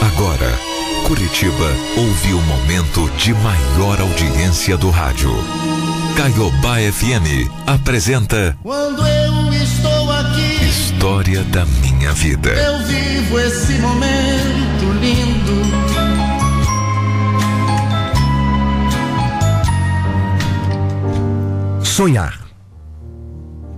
[0.00, 0.50] Agora,
[1.06, 5.30] Curitiba ouve o momento de maior audiência do rádio.
[6.16, 12.50] Caiobá FM apresenta Quando eu estou aqui, História da Minha Vida.
[12.50, 15.66] eu vivo esse momento lindo.
[21.84, 22.40] Sonhar.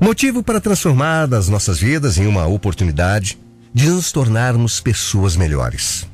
[0.00, 3.38] Motivo para transformar as nossas vidas em uma oportunidade
[3.78, 6.04] de nos tornarmos pessoas melhores.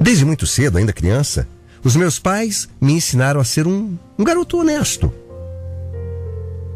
[0.00, 1.48] Desde muito cedo, ainda criança,
[1.82, 5.12] os meus pais me ensinaram a ser um, um garoto honesto.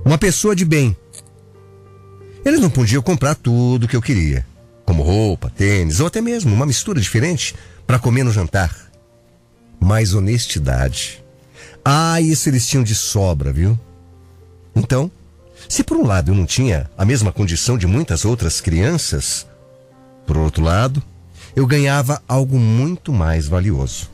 [0.04, 0.96] Uma pessoa de bem.
[2.44, 4.44] Eles não podiam comprar tudo o que eu queria,
[4.84, 7.54] como roupa, tênis ou até mesmo uma mistura diferente
[7.86, 8.74] para comer no jantar.
[9.78, 11.24] Mas honestidade.
[11.84, 13.78] Ah, isso eles tinham de sobra, viu?
[14.74, 15.08] Então,
[15.68, 19.46] se por um lado eu não tinha a mesma condição de muitas outras crianças,
[20.26, 21.02] por outro lado,
[21.54, 24.10] eu ganhava algo muito mais valioso: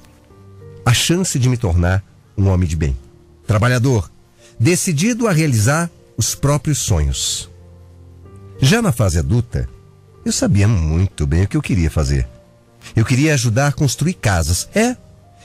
[0.84, 2.04] a chance de me tornar
[2.36, 2.96] um homem de bem,
[3.46, 4.10] trabalhador,
[4.58, 7.48] decidido a realizar os próprios sonhos.
[8.60, 9.68] Já na fase adulta,
[10.24, 12.28] eu sabia muito bem o que eu queria fazer.
[12.94, 14.68] Eu queria ajudar a construir casas.
[14.74, 14.96] É,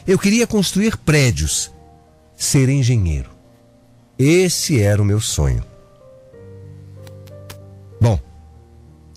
[0.05, 1.71] eu queria construir prédios,
[2.35, 3.29] ser engenheiro.
[4.17, 5.63] Esse era o meu sonho.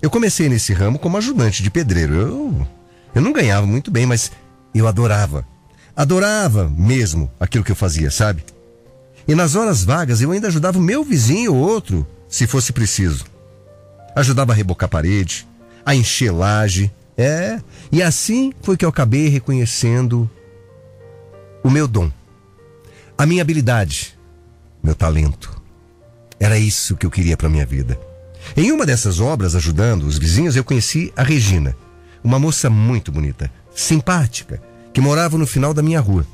[0.00, 2.14] Eu comecei nesse ramo como ajudante de pedreiro.
[2.14, 2.66] Eu,
[3.14, 4.30] eu não ganhava muito bem, mas
[4.74, 5.46] eu adorava.
[5.96, 8.44] Adorava mesmo aquilo que eu fazia, sabe?
[9.26, 13.26] E nas horas vagas eu ainda ajudava o meu vizinho ou outro, se fosse preciso.
[14.14, 15.46] Ajudava a rebocar parede,
[15.84, 16.90] a encher laje.
[17.16, 20.30] É, e assim foi que eu acabei reconhecendo
[21.64, 22.10] o meu dom,
[23.16, 24.16] a minha habilidade,
[24.80, 25.60] meu talento.
[26.38, 27.98] Era isso que eu queria para minha vida.
[28.56, 31.76] Em uma dessas obras, ajudando os vizinhos, eu conheci a Regina,
[32.22, 34.60] uma moça muito bonita, simpática,
[34.92, 36.26] que morava no final da minha rua.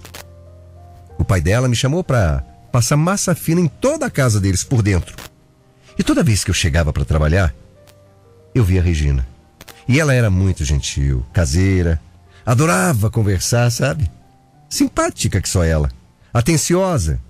[1.18, 4.82] O pai dela me chamou para passar massa fina em toda a casa deles por
[4.82, 5.14] dentro.
[5.98, 7.54] E toda vez que eu chegava para trabalhar,
[8.54, 9.26] eu via a Regina.
[9.86, 12.00] E ela era muito gentil, caseira,
[12.44, 14.10] adorava conversar, sabe?
[14.68, 15.90] Simpática que só ela,
[16.32, 17.20] atenciosa.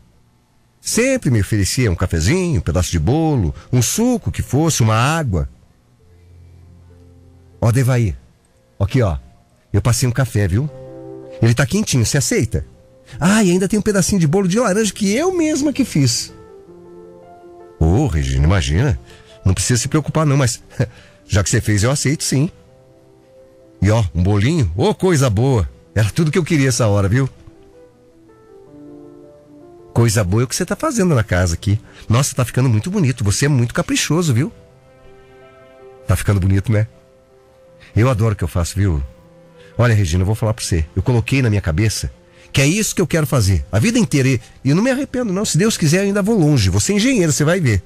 [0.84, 5.48] Sempre me oferecia um cafezinho, um pedaço de bolo, um suco que fosse, uma água.
[7.58, 8.14] Ó, Devaí,
[8.78, 9.16] aqui ó,
[9.72, 10.68] eu passei um café, viu?
[11.40, 12.66] Ele tá quentinho, você aceita?
[13.18, 16.30] Ah, e ainda tem um pedacinho de bolo de laranja que eu mesma que fiz.
[17.80, 19.00] Ô, oh, Regina, imagina.
[19.42, 20.62] Não precisa se preocupar não, mas
[21.26, 22.50] já que você fez, eu aceito sim.
[23.80, 25.66] E ó, um bolinho, ô oh, coisa boa.
[25.94, 27.26] Era tudo que eu queria essa hora, viu?
[29.94, 31.80] Coisa boa é o que você tá fazendo na casa aqui.
[32.08, 33.22] Nossa, tá ficando muito bonito.
[33.22, 34.52] Você é muito caprichoso, viu?
[36.04, 36.88] Tá ficando bonito, né?
[37.94, 39.00] Eu adoro o que eu faço, viu?
[39.78, 40.84] Olha, Regina, eu vou falar pra você.
[40.96, 42.10] Eu coloquei na minha cabeça
[42.52, 43.64] que é isso que eu quero fazer.
[43.70, 44.28] A vida inteira.
[44.28, 45.44] E eu não me arrependo, não.
[45.44, 46.70] Se Deus quiser, eu ainda vou longe.
[46.70, 47.80] Você é engenheiro, você vai ver.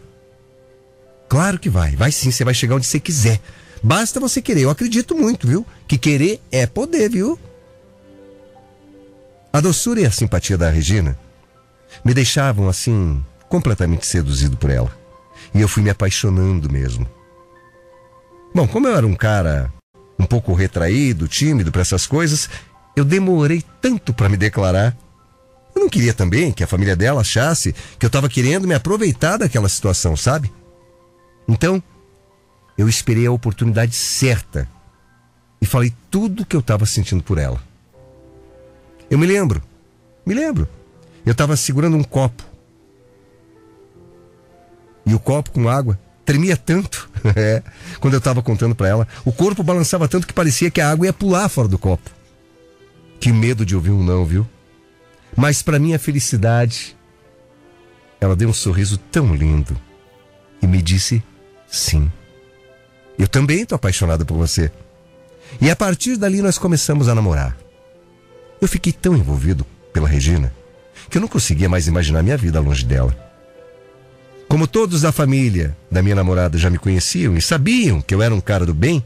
[1.29, 1.95] Claro que vai.
[1.95, 3.39] Vai sim, você vai chegar onde você quiser.
[3.83, 4.63] Basta você querer.
[4.63, 5.67] Eu acredito muito, viu?
[5.87, 7.39] Que querer é poder, viu?
[9.53, 11.28] A doçura e a simpatia da Regina
[12.05, 14.91] me deixavam assim completamente seduzido por ela.
[15.55, 17.07] E eu fui me apaixonando mesmo.
[18.55, 19.73] Bom, como eu era um cara
[20.19, 22.49] um pouco retraído, tímido para essas coisas,
[22.97, 24.97] eu demorei tanto para me declarar.
[25.75, 29.37] Eu não queria também que a família dela achasse que eu estava querendo me aproveitar
[29.37, 30.53] daquela situação, sabe?
[31.47, 31.83] Então,
[32.77, 34.69] eu esperei a oportunidade certa
[35.61, 37.63] e falei tudo o que eu estava sentindo por ela.
[39.11, 39.63] Eu me lembro,
[40.27, 40.69] me lembro.
[41.29, 42.43] Eu estava segurando um copo.
[45.05, 47.63] E o copo com água tremia tanto, é,
[48.01, 49.09] quando eu estava contando para ela.
[49.27, 52.09] O corpo balançava tanto que parecia que a água ia pular fora do copo.
[53.21, 54.49] Que medo de ouvir um não, viu?
[55.37, 56.97] Mas para minha felicidade,
[58.19, 59.79] ela deu um sorriso tão lindo
[60.63, 61.23] e me disse
[61.71, 62.11] sim.
[63.19, 64.73] Eu também estou apaixonada por você.
[65.61, 67.55] E a partir dali nós começamos a namorar.
[68.63, 70.57] Eu fiquei tão envolvido pela Regina
[71.09, 73.17] que eu não conseguia mais imaginar minha vida longe dela.
[74.49, 78.35] Como todos da família da minha namorada já me conheciam e sabiam que eu era
[78.35, 79.05] um cara do bem,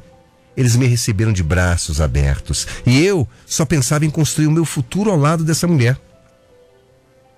[0.56, 5.10] eles me receberam de braços abertos e eu só pensava em construir o meu futuro
[5.10, 5.98] ao lado dessa mulher.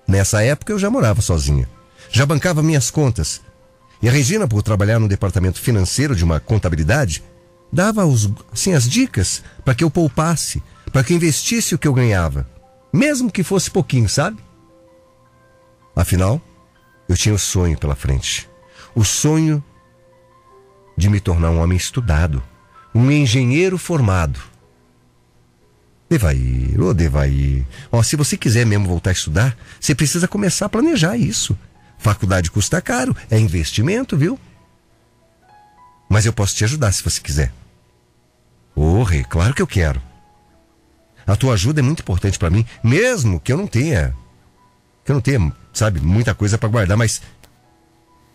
[0.07, 1.67] Nessa época eu já morava sozinha,
[2.11, 3.41] já bancava minhas contas.
[4.01, 7.23] E a Regina, por trabalhar no departamento financeiro de uma contabilidade,
[7.73, 10.61] dava os, assim, as dicas para que eu poupasse,
[10.91, 12.47] para que eu investisse o que eu ganhava,
[12.93, 14.37] mesmo que fosse pouquinho, sabe?
[15.95, 16.41] Afinal,
[17.07, 18.49] eu tinha o um sonho pela frente.
[18.93, 19.63] O sonho
[20.97, 22.43] de me tornar um homem estudado,
[22.93, 24.39] um engenheiro formado.
[26.09, 27.65] Devair, ô Devair.
[27.91, 31.57] Ó, se você quiser mesmo voltar a estudar, você precisa começar a planejar isso.
[31.97, 34.39] Faculdade custa caro, é investimento, viu?
[36.07, 37.51] Mas eu posso te ajudar se você quiser.
[38.75, 40.01] Ô, Rei, claro que eu quero.
[41.25, 44.15] A tua ajuda é muito importante para mim, mesmo que eu não tenha.
[45.03, 47.21] Que eu não tenha, sabe, muita coisa para guardar, mas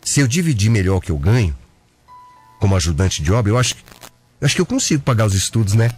[0.02, 1.56] se eu dividir melhor o que eu ganho,
[2.60, 3.74] como ajudante de obra, eu acho,
[4.40, 5.90] eu acho que eu consigo pagar os estudos, né?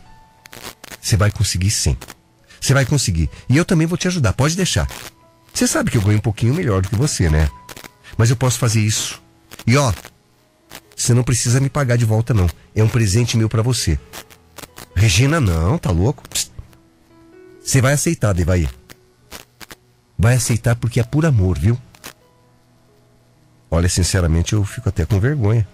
[1.00, 1.96] Você vai conseguir sim.
[2.60, 3.28] Você vai conseguir.
[3.48, 4.88] E eu também vou te ajudar, pode deixar.
[5.52, 7.50] Você sabe que eu ganho um pouquinho melhor do que você, né?
[8.16, 9.20] Mas eu posso fazer isso.
[9.66, 9.92] E ó,
[10.96, 12.48] você não precisa me pagar de volta, não.
[12.74, 13.98] É um presente meu para você.
[14.94, 16.22] Regina, não, tá louco?
[17.64, 18.70] Você vai aceitar, Devair.
[20.18, 21.78] Vai aceitar porque é por amor, viu?
[23.70, 25.66] Olha, sinceramente, eu fico até com vergonha.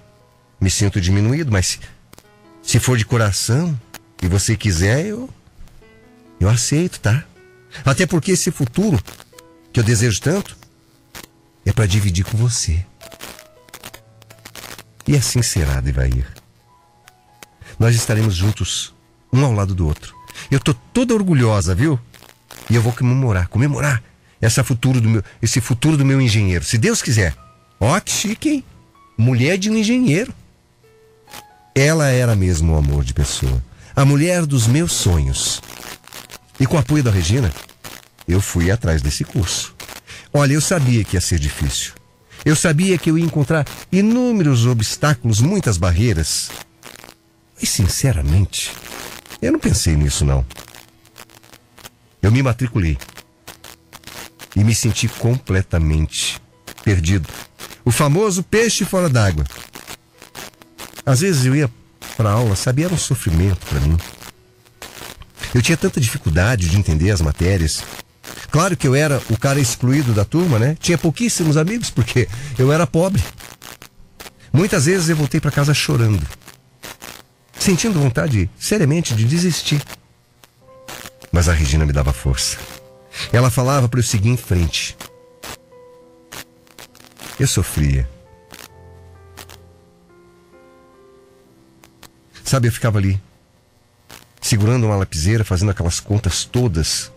[0.60, 1.80] Me sinto diminuído, mas
[2.62, 3.78] se for de coração
[4.22, 5.28] e você quiser, eu.
[6.40, 7.24] Eu aceito, tá?
[7.84, 9.02] Até porque esse futuro
[9.72, 10.56] que eu desejo tanto
[11.66, 12.84] é para dividir com você.
[15.06, 16.26] E assim será, Devair.
[17.78, 18.94] Nós estaremos juntos,
[19.32, 20.14] um ao lado do outro.
[20.50, 21.98] Eu tô toda orgulhosa, viu?
[22.70, 24.02] E eu vou comemorar, comemorar
[24.40, 27.34] essa futuro do meu, esse futuro do meu engenheiro, se Deus quiser.
[27.80, 28.64] Ó, que chique, hein?
[29.16, 30.32] Mulher de um engenheiro.
[31.74, 33.62] Ela era mesmo o um amor de pessoa.
[33.94, 35.60] A mulher dos meus sonhos.
[36.58, 37.52] E com o apoio da Regina,
[38.26, 39.74] eu fui atrás desse curso.
[40.32, 41.92] Olha, eu sabia que ia ser difícil.
[42.44, 46.50] Eu sabia que eu ia encontrar inúmeros obstáculos, muitas barreiras.
[47.60, 48.72] Mas, sinceramente,
[49.40, 50.44] eu não pensei nisso, não.
[52.22, 52.98] Eu me matriculei.
[54.58, 56.40] E me senti completamente
[56.82, 57.28] perdido.
[57.84, 59.44] O famoso peixe fora d'água.
[61.06, 61.70] Às vezes eu ia
[62.16, 63.96] para aula, sabia, era um sofrimento para mim.
[65.54, 67.84] Eu tinha tanta dificuldade de entender as matérias.
[68.50, 70.76] Claro que eu era o cara excluído da turma, né?
[70.80, 72.28] Tinha pouquíssimos amigos porque
[72.58, 73.22] eu era pobre.
[74.52, 76.26] Muitas vezes eu voltei para casa chorando,
[77.58, 79.80] sentindo vontade, seriamente, de desistir.
[81.30, 82.58] Mas a Regina me dava força.
[83.32, 84.96] Ela falava para eu seguir em frente.
[87.38, 88.08] Eu sofria.
[92.44, 93.20] Sabe, eu ficava ali,
[94.40, 97.12] segurando uma lapiseira, fazendo aquelas contas todas.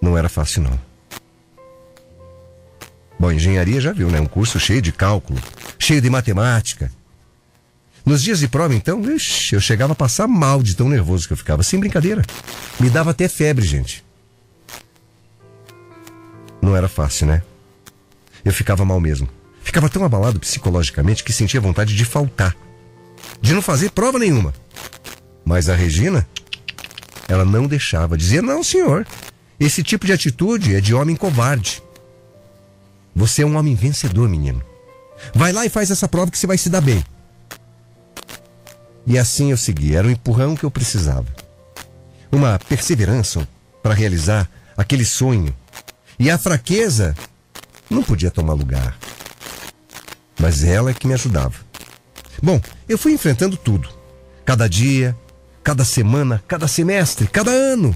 [0.00, 0.78] Não era fácil, não.
[3.18, 4.20] Bom, engenharia já viu, né?
[4.20, 5.40] Um curso cheio de cálculo,
[5.78, 6.92] cheio de matemática.
[8.06, 11.36] Nos dias de prova, então, eu chegava a passar mal de tão nervoso que eu
[11.36, 11.64] ficava.
[11.64, 12.22] Sem brincadeira.
[12.78, 14.04] Me dava até febre, gente.
[16.62, 17.42] Não era fácil, né?
[18.44, 19.28] Eu ficava mal mesmo.
[19.60, 22.56] Ficava tão abalado psicologicamente que sentia vontade de faltar,
[23.40, 24.54] de não fazer prova nenhuma.
[25.44, 26.28] Mas a Regina,
[27.28, 29.04] ela não deixava, dizia: Não, senhor,
[29.58, 31.82] esse tipo de atitude é de homem covarde.
[33.16, 34.62] Você é um homem vencedor, menino.
[35.34, 37.04] Vai lá e faz essa prova que você vai se dar bem.
[39.06, 41.26] E assim eu segui, era o empurrão que eu precisava.
[42.32, 43.46] Uma perseverança
[43.82, 45.54] para realizar aquele sonho
[46.18, 47.14] e a fraqueza
[47.88, 48.96] não podia tomar lugar.
[50.38, 51.54] Mas ela é que me ajudava.
[52.42, 53.88] Bom, eu fui enfrentando tudo.
[54.44, 55.16] Cada dia,
[55.62, 57.94] cada semana, cada semestre, cada ano.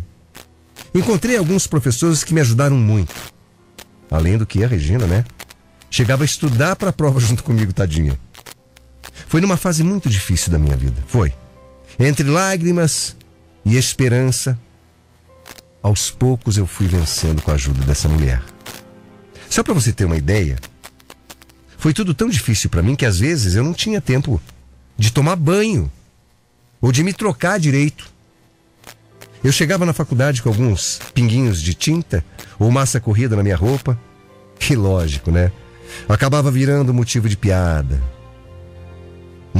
[0.94, 3.14] Encontrei alguns professores que me ajudaram muito.
[4.10, 5.24] Além do que a Regina, né?
[5.90, 8.18] Chegava a estudar para a prova junto comigo, tadinha.
[9.26, 11.02] Foi numa fase muito difícil da minha vida.
[11.06, 11.32] Foi.
[11.98, 13.16] Entre lágrimas
[13.64, 14.58] e esperança,
[15.82, 18.42] aos poucos eu fui vencendo com a ajuda dessa mulher.
[19.48, 20.58] Só para você ter uma ideia,
[21.78, 24.40] foi tudo tão difícil para mim que às vezes eu não tinha tempo
[24.96, 25.90] de tomar banho
[26.80, 28.08] ou de me trocar direito.
[29.42, 32.24] Eu chegava na faculdade com alguns pinguinhos de tinta
[32.58, 33.98] ou massa corrida na minha roupa.
[34.68, 35.50] E lógico, né?
[36.06, 38.00] Acabava virando motivo de piada,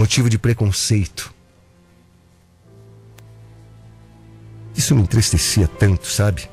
[0.00, 1.30] motivo de preconceito.
[4.75, 6.49] Isso me entristecia tanto, sabe?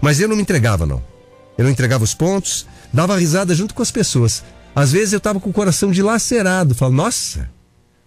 [0.00, 1.00] Mas eu não me entregava, não.
[1.56, 4.42] Eu não entregava os pontos, dava risada junto com as pessoas.
[4.74, 7.48] Às vezes eu tava com o coração dilacerado, falava, nossa,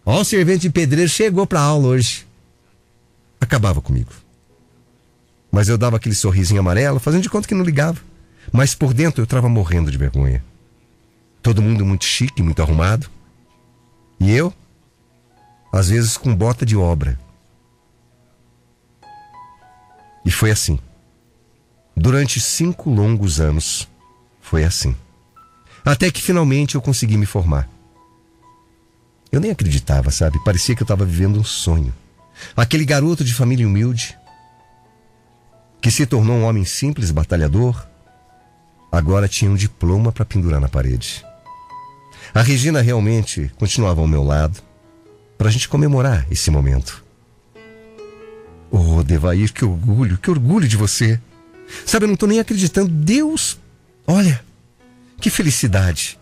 [0.06, 2.28] ó o servente de pedreiro chegou pra aula hoje.
[3.40, 4.12] Acabava comigo.
[5.50, 8.00] Mas eu dava aquele sorrisinho amarelo, fazendo de conta que não ligava.
[8.52, 10.44] Mas por dentro eu tava morrendo de vergonha.
[11.42, 13.10] Todo mundo muito chique, muito arrumado.
[14.22, 14.54] E eu,
[15.74, 17.20] às vezes com bota de obra.
[20.24, 20.78] E foi assim.
[21.98, 23.88] Durante cinco longos anos,
[24.40, 24.96] foi assim.
[25.84, 27.68] Até que finalmente eu consegui me formar.
[29.32, 30.38] Eu nem acreditava, sabe?
[30.44, 31.92] Parecia que eu estava vivendo um sonho.
[32.56, 34.16] Aquele garoto de família humilde,
[35.82, 37.88] que se tornou um homem simples, batalhador,
[38.92, 41.26] agora tinha um diploma para pendurar na parede.
[42.34, 44.62] A Regina realmente continuava ao meu lado
[45.38, 47.04] para a gente comemorar esse momento.
[48.70, 51.20] Oh, Devair, que orgulho, que orgulho de você.
[51.86, 52.90] Sabe, eu não estou nem acreditando.
[52.90, 53.60] Deus,
[54.08, 54.42] olha,
[55.20, 56.18] que felicidade.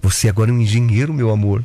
[0.00, 1.64] Você agora é um engenheiro, meu amor.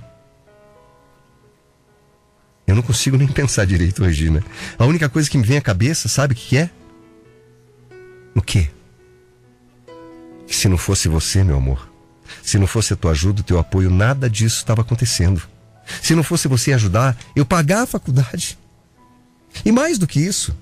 [2.66, 4.44] Eu não consigo nem pensar direito, Regina.
[4.80, 6.70] A única coisa que me vem à cabeça, sabe o que é?
[8.34, 8.70] O quê?
[10.48, 11.91] Que se não fosse você, meu amor,
[12.42, 15.42] se não fosse a tua ajuda, o teu apoio, nada disso estava acontecendo.
[16.02, 18.58] Se não fosse você ajudar, eu pagar a faculdade.
[19.66, 20.56] E mais do que isso,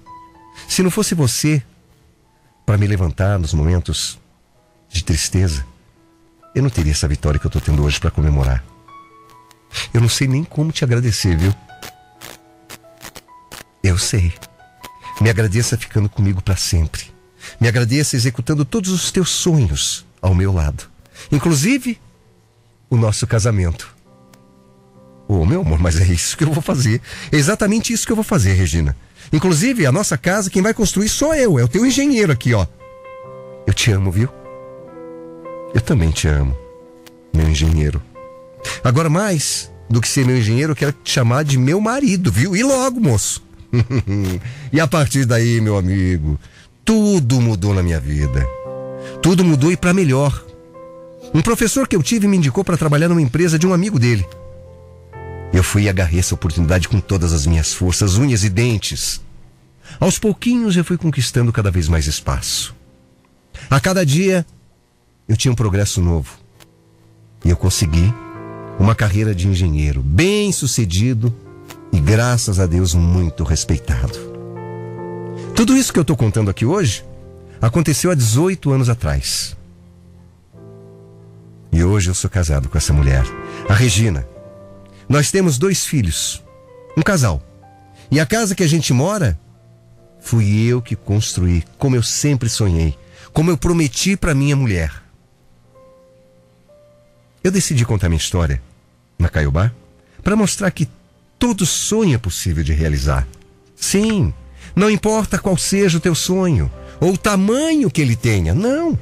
[0.67, 1.61] se não fosse você
[2.65, 4.19] para me levantar nos momentos
[4.89, 5.65] de tristeza,
[6.55, 8.63] eu não teria essa vitória que eu estou tendo hoje para comemorar.
[9.93, 11.53] Eu não sei nem como te agradecer, viu?
[13.83, 14.33] Eu sei.
[15.21, 17.13] Me agradeça ficando comigo para sempre.
[17.59, 20.88] Me agradeça executando todos os teus sonhos ao meu lado.
[21.31, 21.99] Inclusive
[22.89, 23.95] o nosso casamento.
[25.27, 27.01] Oh, meu amor, mas é isso que eu vou fazer.
[27.31, 28.95] É exatamente isso que eu vou fazer, Regina.
[29.31, 31.59] Inclusive, a nossa casa, quem vai construir sou eu.
[31.59, 32.65] É o teu engenheiro aqui, ó.
[33.67, 34.27] Eu te amo, viu?
[35.73, 36.57] Eu também te amo,
[37.31, 38.01] meu engenheiro.
[38.83, 42.55] Agora, mais do que ser meu engenheiro, eu quero te chamar de meu marido, viu?
[42.55, 43.43] E logo, moço.
[44.73, 46.39] e a partir daí, meu amigo,
[46.83, 48.43] tudo mudou na minha vida.
[49.21, 50.43] Tudo mudou e para melhor.
[51.33, 54.27] Um professor que eu tive me indicou para trabalhar numa empresa de um amigo dele.
[55.53, 59.21] Eu fui e agarrei essa oportunidade com todas as minhas forças, unhas e dentes.
[59.99, 62.75] Aos pouquinhos eu fui conquistando cada vez mais espaço.
[63.69, 64.45] A cada dia
[65.27, 66.37] eu tinha um progresso novo.
[67.45, 68.13] E eu consegui
[68.79, 71.33] uma carreira de engenheiro bem sucedido
[71.91, 74.17] e, graças a Deus, muito respeitado.
[75.55, 77.03] Tudo isso que eu estou contando aqui hoje
[77.61, 79.58] aconteceu há 18 anos atrás.
[81.71, 83.23] E hoje eu sou casado com essa mulher,
[83.67, 84.27] a Regina.
[85.07, 86.43] Nós temos dois filhos,
[86.97, 87.41] um casal.
[88.11, 89.37] E a casa que a gente mora,
[90.19, 92.97] fui eu que construí, como eu sempre sonhei,
[93.31, 94.91] como eu prometi para minha mulher.
[97.43, 98.61] Eu decidi contar minha história
[99.17, 99.71] na Caiobá
[100.23, 100.89] para mostrar que
[101.37, 103.27] todo sonho é possível de realizar.
[103.75, 104.33] Sim,
[104.75, 108.97] não importa qual seja o teu sonho ou o tamanho que ele tenha, não.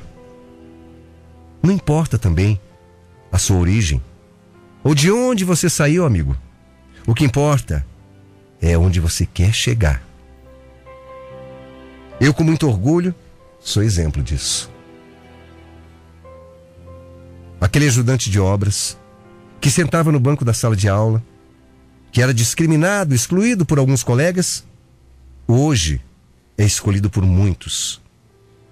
[1.61, 2.59] Não importa também
[3.31, 4.01] a sua origem
[4.83, 6.35] ou de onde você saiu, amigo.
[7.05, 7.85] O que importa
[8.61, 10.01] é onde você quer chegar.
[12.19, 13.13] Eu, com muito orgulho,
[13.59, 14.71] sou exemplo disso
[17.59, 18.97] aquele ajudante de obras,
[19.59, 21.23] que sentava no banco da sala de aula,
[22.11, 24.63] que era discriminado, excluído por alguns colegas,
[25.47, 26.01] hoje
[26.57, 28.01] é escolhido por muitos.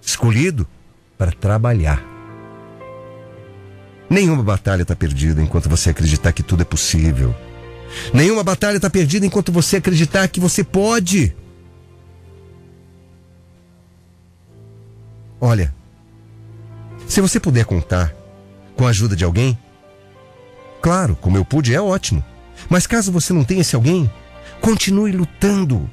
[0.02, 0.68] Escolhido
[1.18, 2.15] para trabalhar.
[4.10, 7.36] Nenhuma batalha está perdida enquanto você acreditar que tudo é possível.
[8.14, 11.36] Nenhuma batalha está perdida enquanto você acreditar que você pode.
[15.40, 15.74] Olha,
[17.08, 18.14] se você puder contar
[18.76, 19.58] com a ajuda de alguém?
[20.82, 22.24] Claro, como eu pude, é ótimo.
[22.70, 24.10] Mas caso você não tenha esse alguém,
[24.62, 25.90] continue lutando.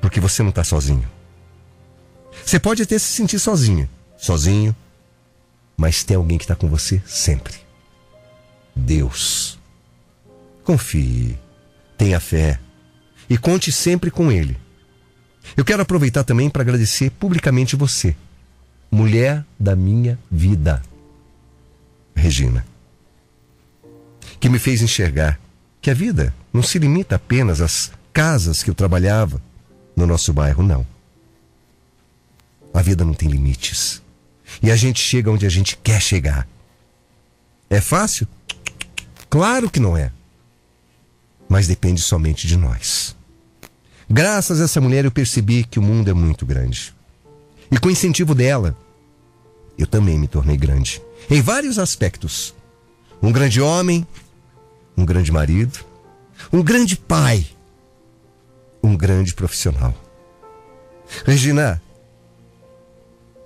[0.00, 1.08] Porque você não está sozinho.
[2.44, 4.74] Você pode até se sentir sozinho, sozinho,
[5.76, 7.54] mas tem alguém que está com você sempre.
[8.74, 9.58] Deus.
[10.64, 11.38] Confie,
[11.96, 12.58] tenha fé
[13.28, 14.56] e conte sempre com Ele.
[15.56, 18.16] Eu quero aproveitar também para agradecer publicamente você,
[18.90, 20.82] mulher da minha vida.
[22.14, 22.66] Regina,
[24.40, 25.38] que me fez enxergar
[25.80, 29.40] que a vida não se limita apenas às casas que eu trabalhava
[29.94, 30.86] no nosso bairro, não.
[32.72, 34.02] A vida não tem limites.
[34.62, 36.46] E a gente chega onde a gente quer chegar.
[37.68, 38.26] É fácil?
[39.28, 40.12] Claro que não é.
[41.48, 43.16] Mas depende somente de nós.
[44.08, 46.94] Graças a essa mulher eu percebi que o mundo é muito grande.
[47.70, 48.76] E com o incentivo dela,
[49.76, 52.54] eu também me tornei grande em vários aspectos.
[53.20, 54.06] Um grande homem,
[54.96, 55.84] um grande marido,
[56.52, 57.46] um grande pai,
[58.82, 59.94] um grande profissional.
[61.24, 61.82] Regina,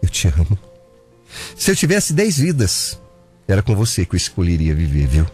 [0.02, 0.58] eu te amo.
[1.56, 3.00] Se eu tivesse dez vidas,
[3.46, 5.26] era com você que eu escolheria viver, viu?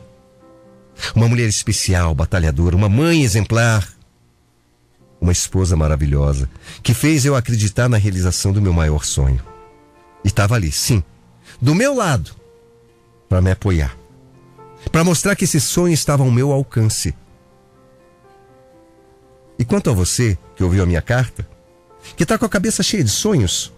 [1.14, 3.86] Uma mulher especial, batalhadora, uma mãe exemplar,
[5.20, 6.48] uma esposa maravilhosa,
[6.82, 9.42] que fez eu acreditar na realização do meu maior sonho.
[10.24, 11.02] E estava ali, sim,
[11.60, 12.32] do meu lado,
[13.28, 13.96] para me apoiar.
[14.90, 17.14] para mostrar que esse sonho estava ao meu alcance.
[19.58, 21.46] E quanto a você, que ouviu a minha carta,
[22.16, 23.72] que está com a cabeça cheia de sonhos,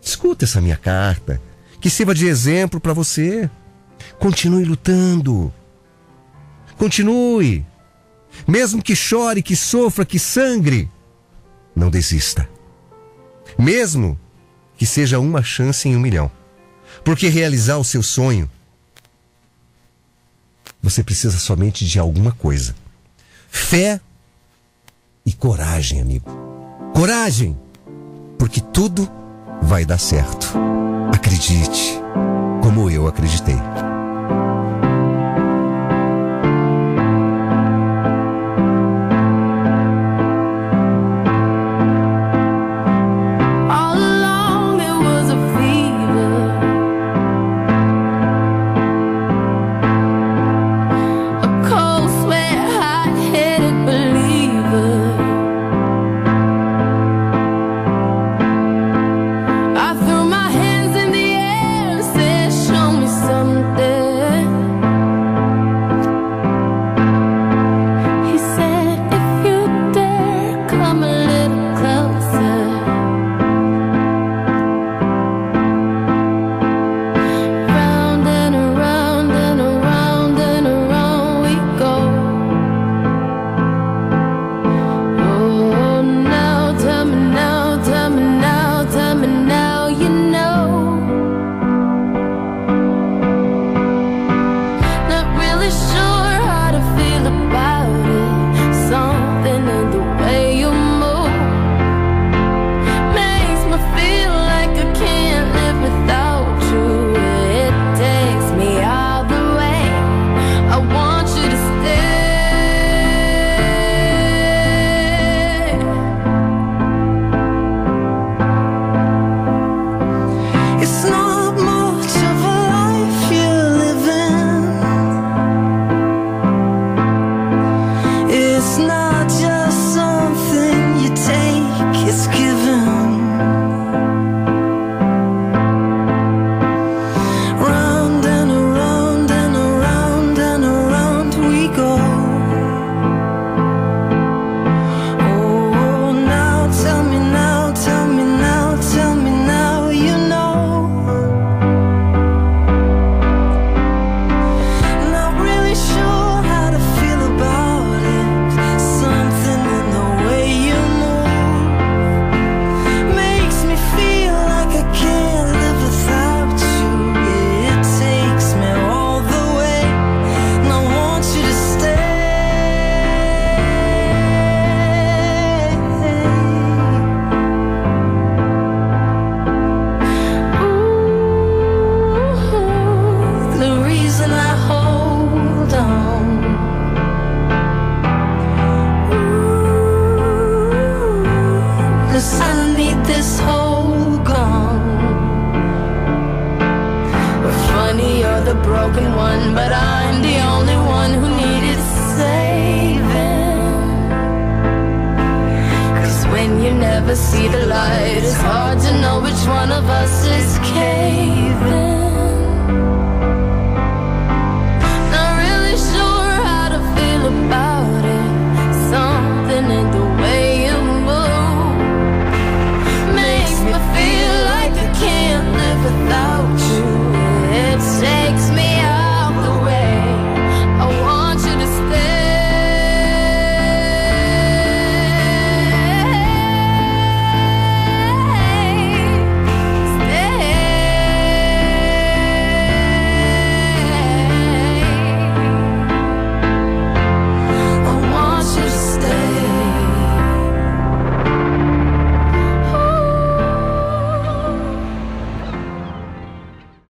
[0.00, 1.40] escuta essa minha carta,
[1.80, 3.48] que sirva de exemplo para você.
[4.18, 5.52] Continue lutando.
[6.76, 7.64] Continue.
[8.46, 10.88] Mesmo que chore, que sofra, que sangre,
[11.74, 12.48] não desista.
[13.58, 14.18] Mesmo
[14.76, 16.30] que seja uma chance em um milhão.
[17.04, 18.50] Porque realizar o seu sonho,
[20.82, 22.74] você precisa somente de alguma coisa:
[23.48, 24.00] fé
[25.26, 26.30] e coragem, amigo.
[26.94, 27.56] Coragem!
[28.38, 29.10] Porque tudo
[29.62, 30.54] vai dar certo.
[31.12, 32.00] Acredite,
[32.62, 33.56] como eu acreditei.